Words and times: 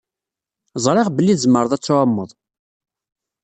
Ẓriɣ 0.83 1.07
belli 1.11 1.35
tzemreḍ 1.35 1.71
ad 1.73 1.81
tɛummeḍ. 1.83 2.29